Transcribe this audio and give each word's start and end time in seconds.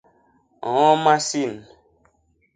ñño 0.71 0.89
masin. 1.03 1.51